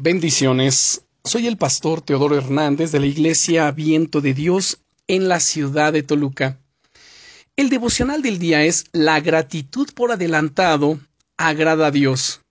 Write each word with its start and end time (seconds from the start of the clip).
Bendiciones. 0.00 1.02
Soy 1.24 1.48
el 1.48 1.56
pastor 1.56 2.02
Teodoro 2.02 2.36
Hernández 2.36 2.92
de 2.92 3.00
la 3.00 3.06
Iglesia 3.06 3.68
Viento 3.72 4.20
de 4.20 4.32
Dios 4.32 4.80
en 5.08 5.26
la 5.26 5.40
ciudad 5.40 5.92
de 5.92 6.04
Toluca. 6.04 6.60
El 7.56 7.68
devocional 7.68 8.22
del 8.22 8.38
día 8.38 8.62
es 8.62 8.84
La 8.92 9.18
gratitud 9.18 9.88
por 9.92 10.12
adelantado 10.12 11.00
agrada 11.36 11.88
a 11.88 11.90
Dios. 11.90 12.42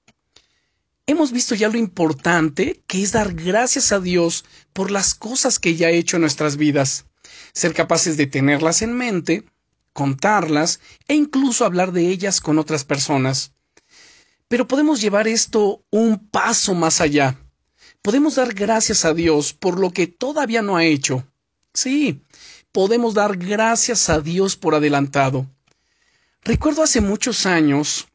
Hemos 1.05 1.31
visto 1.31 1.55
ya 1.55 1.69
lo 1.69 1.77
importante 1.77 2.83
que 2.85 3.01
es 3.01 3.13
dar 3.13 3.33
gracias 3.33 3.93
a 3.93 4.01
Dios 4.01 4.43
por 4.73 4.91
las 4.91 5.13
cosas 5.13 5.57
que 5.57 5.77
ya 5.77 5.87
ha 5.87 5.91
hecho 5.91 6.17
en 6.17 6.23
nuestras 6.23 6.57
vidas, 6.57 7.05
ser 7.53 7.73
capaces 7.73 8.17
de 8.17 8.27
tenerlas 8.27 8.81
en 8.81 8.91
mente, 8.91 9.45
contarlas 9.93 10.81
e 11.07 11.13
incluso 11.13 11.63
hablar 11.63 11.93
de 11.93 12.09
ellas 12.09 12.41
con 12.41 12.59
otras 12.59 12.83
personas. 12.83 13.53
Pero 14.47 14.67
podemos 14.67 15.01
llevar 15.01 15.27
esto 15.27 15.83
un 15.89 16.19
paso 16.29 16.73
más 16.73 17.01
allá. 17.01 17.37
Podemos 18.01 18.35
dar 18.35 18.53
gracias 18.53 19.03
a 19.05 19.13
Dios 19.13 19.53
por 19.53 19.79
lo 19.79 19.91
que 19.91 20.07
todavía 20.07 20.61
no 20.61 20.77
ha 20.77 20.85
hecho. 20.85 21.25
Sí, 21.73 22.21
podemos 22.71 23.13
dar 23.13 23.37
gracias 23.37 24.09
a 24.09 24.21
Dios 24.21 24.55
por 24.55 24.75
adelantado. 24.75 25.47
Recuerdo 26.43 26.83
hace 26.83 27.01
muchos 27.01 27.45
años, 27.45 28.07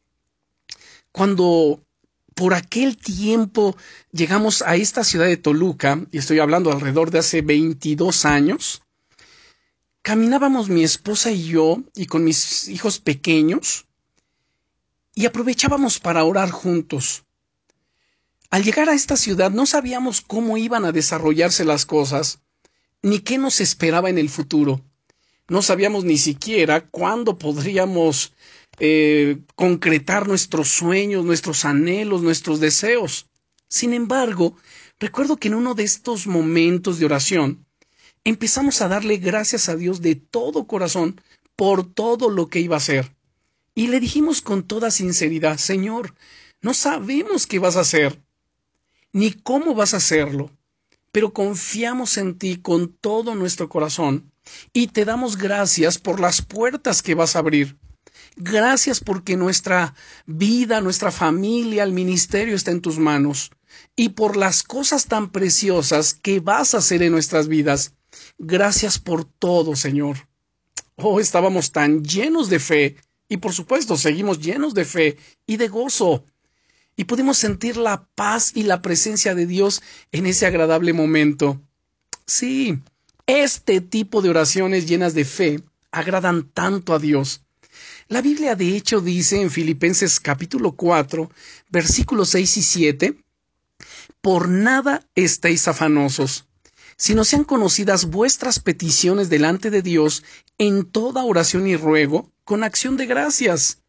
cuando 1.11 1.83
por 2.33 2.55
aquel 2.55 2.97
tiempo 2.97 3.77
llegamos 4.11 4.63
a 4.63 4.75
esta 4.75 5.03
ciudad 5.03 5.27
de 5.27 5.37
Toluca, 5.37 6.05
y 6.11 6.17
estoy 6.17 6.39
hablando 6.39 6.71
alrededor 6.71 7.11
de 7.11 7.19
hace 7.19 7.41
22 7.41 8.25
años, 8.25 8.81
caminábamos 10.01 10.69
mi 10.69 10.83
esposa 10.83 11.31
y 11.31 11.43
yo, 11.43 11.83
y 11.95 12.07
con 12.07 12.23
mis 12.23 12.67
hijos 12.69 12.99
pequeños, 12.99 13.85
y 15.15 15.25
aprovechábamos 15.25 15.99
para 15.99 16.23
orar 16.23 16.49
juntos. 16.51 17.23
Al 18.49 18.63
llegar 18.63 18.89
a 18.89 18.93
esta 18.93 19.17
ciudad 19.17 19.51
no 19.51 19.65
sabíamos 19.65 20.21
cómo 20.21 20.57
iban 20.57 20.85
a 20.85 20.91
desarrollarse 20.91 21.65
las 21.65 21.85
cosas, 21.85 22.39
ni 23.01 23.19
qué 23.19 23.37
nos 23.37 23.61
esperaba 23.61 24.09
en 24.09 24.17
el 24.17 24.29
futuro. 24.29 24.81
No 25.47 25.61
sabíamos 25.61 26.03
ni 26.05 26.17
siquiera 26.17 26.87
cuándo 26.89 27.37
podríamos 27.37 28.33
eh, 28.79 29.39
concretar 29.55 30.27
nuestros 30.27 30.69
sueños, 30.69 31.25
nuestros 31.25 31.65
anhelos, 31.65 32.21
nuestros 32.21 32.59
deseos. 32.59 33.27
Sin 33.67 33.93
embargo, 33.93 34.55
recuerdo 34.99 35.37
que 35.37 35.49
en 35.49 35.55
uno 35.55 35.73
de 35.73 35.83
estos 35.83 36.27
momentos 36.27 36.99
de 36.99 37.05
oración 37.05 37.65
empezamos 38.23 38.81
a 38.81 38.87
darle 38.87 39.17
gracias 39.17 39.67
a 39.67 39.75
Dios 39.75 40.01
de 40.01 40.15
todo 40.15 40.65
corazón 40.65 41.19
por 41.55 41.91
todo 41.91 42.29
lo 42.29 42.47
que 42.47 42.59
iba 42.59 42.75
a 42.75 42.77
hacer. 42.77 43.13
Y 43.75 43.87
le 43.87 43.99
dijimos 43.99 44.41
con 44.41 44.63
toda 44.63 44.91
sinceridad, 44.91 45.57
Señor, 45.57 46.13
no 46.61 46.73
sabemos 46.73 47.47
qué 47.47 47.59
vas 47.59 47.75
a 47.75 47.81
hacer, 47.81 48.21
ni 49.11 49.31
cómo 49.31 49.73
vas 49.73 49.93
a 49.93 49.97
hacerlo, 49.97 50.51
pero 51.11 51.33
confiamos 51.33 52.17
en 52.17 52.37
ti 52.37 52.57
con 52.57 52.93
todo 52.93 53.35
nuestro 53.35 53.69
corazón 53.69 54.31
y 54.73 54.87
te 54.87 55.05
damos 55.05 55.37
gracias 55.37 55.97
por 55.97 56.19
las 56.19 56.41
puertas 56.41 57.01
que 57.01 57.15
vas 57.15 57.35
a 57.35 57.39
abrir. 57.39 57.77
Gracias 58.35 58.99
porque 58.99 59.37
nuestra 59.37 59.93
vida, 60.25 60.81
nuestra 60.81 61.11
familia, 61.11 61.83
el 61.83 61.93
ministerio 61.93 62.55
está 62.55 62.71
en 62.71 62.81
tus 62.81 62.97
manos 62.97 63.51
y 63.95 64.09
por 64.09 64.37
las 64.37 64.63
cosas 64.63 65.05
tan 65.05 65.31
preciosas 65.31 66.13
que 66.13 66.39
vas 66.39 66.73
a 66.73 66.79
hacer 66.79 67.03
en 67.03 67.11
nuestras 67.11 67.47
vidas. 67.47 67.93
Gracias 68.37 68.99
por 68.99 69.25
todo, 69.25 69.75
Señor. 69.75 70.27
Oh, 70.95 71.19
estábamos 71.19 71.71
tan 71.71 72.03
llenos 72.03 72.49
de 72.49 72.59
fe 72.59 72.95
y 73.33 73.37
por 73.37 73.51
supuesto, 73.51 73.97
seguimos 73.97 74.39
llenos 74.41 74.75
de 74.75 74.85
fe 74.85 75.17
y 75.47 75.57
de 75.57 75.67
gozo. 75.67 76.23
Y 76.95 77.05
pudimos 77.05 77.35
sentir 77.39 77.77
la 77.77 78.05
paz 78.13 78.51
y 78.53 78.61
la 78.61 78.83
presencia 78.83 79.33
de 79.33 79.47
Dios 79.47 79.81
en 80.11 80.27
ese 80.27 80.45
agradable 80.45 80.93
momento. 80.93 81.59
Sí, 82.27 82.77
este 83.25 83.81
tipo 83.81 84.21
de 84.21 84.29
oraciones 84.29 84.87
llenas 84.87 85.15
de 85.15 85.25
fe 85.25 85.63
agradan 85.89 86.47
tanto 86.47 86.93
a 86.93 86.99
Dios. 86.99 87.41
La 88.07 88.21
Biblia 88.21 88.55
de 88.55 88.77
hecho 88.77 89.01
dice 89.01 89.41
en 89.41 89.49
Filipenses 89.49 90.19
capítulo 90.19 90.73
4, 90.73 91.31
versículos 91.71 92.29
6 92.29 92.57
y 92.57 92.61
7, 92.61 93.17
Por 94.21 94.47
nada 94.47 95.07
estéis 95.15 95.67
afanosos, 95.67 96.45
sino 96.97 97.23
sean 97.23 97.43
conocidas 97.43 98.05
vuestras 98.05 98.59
peticiones 98.59 99.29
delante 99.29 99.69
de 99.69 99.81
Dios 99.81 100.23
en 100.57 100.85
toda 100.85 101.23
oración 101.23 101.67
y 101.67 101.75
ruego, 101.75 102.31
con 102.43 102.63
acción 102.63 102.97
de 102.97 103.05
gracias. 103.05 103.79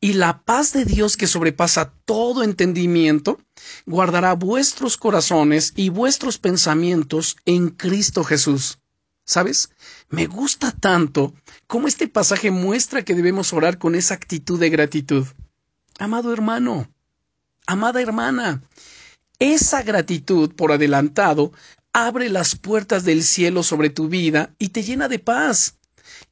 Y 0.00 0.14
la 0.14 0.42
paz 0.42 0.72
de 0.72 0.84
Dios 0.84 1.16
que 1.16 1.26
sobrepasa 1.26 1.92
todo 2.06 2.42
entendimiento, 2.42 3.38
guardará 3.84 4.34
vuestros 4.34 4.96
corazones 4.96 5.72
y 5.76 5.90
vuestros 5.90 6.38
pensamientos 6.38 7.36
en 7.44 7.68
Cristo 7.68 8.24
Jesús. 8.24 8.78
¿Sabes? 9.24 9.70
Me 10.08 10.26
gusta 10.26 10.72
tanto 10.72 11.34
cómo 11.66 11.86
este 11.86 12.08
pasaje 12.08 12.50
muestra 12.50 13.04
que 13.04 13.14
debemos 13.14 13.52
orar 13.52 13.78
con 13.78 13.94
esa 13.94 14.14
actitud 14.14 14.58
de 14.58 14.70
gratitud. 14.70 15.26
Amado 15.98 16.32
hermano, 16.32 16.88
amada 17.66 18.00
hermana, 18.00 18.62
esa 19.38 19.82
gratitud 19.82 20.54
por 20.54 20.72
adelantado 20.72 21.52
abre 21.92 22.28
las 22.28 22.56
puertas 22.56 23.04
del 23.04 23.22
cielo 23.22 23.62
sobre 23.62 23.90
tu 23.90 24.08
vida 24.08 24.54
y 24.58 24.70
te 24.70 24.82
llena 24.82 25.08
de 25.08 25.18
paz. 25.18 25.78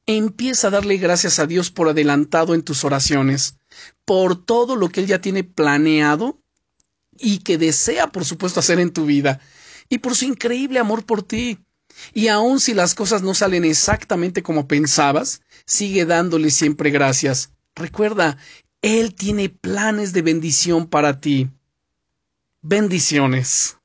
Empieza 0.06 0.68
a 0.68 0.70
darle 0.70 0.96
gracias 0.96 1.38
a 1.38 1.46
Dios 1.46 1.70
por 1.70 1.88
adelantado 1.88 2.54
en 2.54 2.62
tus 2.62 2.84
oraciones, 2.84 3.56
por 4.04 4.44
todo 4.44 4.76
lo 4.76 4.88
que 4.88 5.00
Él 5.00 5.06
ya 5.06 5.20
tiene 5.20 5.44
planeado 5.44 6.40
y 7.18 7.38
que 7.38 7.58
desea, 7.58 8.08
por 8.08 8.24
supuesto, 8.24 8.60
hacer 8.60 8.78
en 8.78 8.92
tu 8.92 9.06
vida, 9.06 9.40
y 9.88 9.98
por 9.98 10.14
su 10.14 10.24
increíble 10.24 10.78
amor 10.78 11.04
por 11.04 11.22
ti. 11.22 11.58
Y 12.14 12.28
aun 12.28 12.60
si 12.60 12.74
las 12.74 12.94
cosas 12.94 13.22
no 13.22 13.34
salen 13.34 13.64
exactamente 13.64 14.42
como 14.42 14.68
pensabas, 14.68 15.42
sigue 15.66 16.04
dándole 16.04 16.50
siempre 16.50 16.90
gracias. 16.90 17.50
Recuerda, 17.74 18.38
Él 18.82 19.14
tiene 19.14 19.48
planes 19.48 20.12
de 20.12 20.22
bendición 20.22 20.86
para 20.86 21.20
ti. 21.20 21.50
Bendiciones. 22.62 23.77